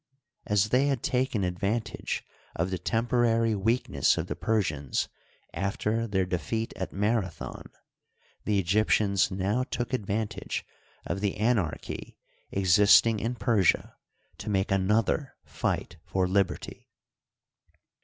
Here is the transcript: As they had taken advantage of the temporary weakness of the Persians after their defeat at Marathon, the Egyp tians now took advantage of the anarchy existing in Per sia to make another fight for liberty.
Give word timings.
As 0.47 0.69
they 0.69 0.87
had 0.87 1.03
taken 1.03 1.43
advantage 1.43 2.23
of 2.55 2.71
the 2.71 2.79
temporary 2.79 3.53
weakness 3.53 4.17
of 4.17 4.25
the 4.25 4.35
Persians 4.35 5.07
after 5.53 6.07
their 6.07 6.25
defeat 6.25 6.73
at 6.75 6.91
Marathon, 6.91 7.69
the 8.43 8.63
Egyp 8.63 8.85
tians 8.87 9.29
now 9.29 9.61
took 9.61 9.93
advantage 9.93 10.65
of 11.05 11.21
the 11.21 11.37
anarchy 11.37 12.17
existing 12.49 13.19
in 13.19 13.35
Per 13.35 13.63
sia 13.63 13.95
to 14.39 14.49
make 14.49 14.71
another 14.71 15.35
fight 15.45 15.97
for 16.03 16.27
liberty. 16.27 16.89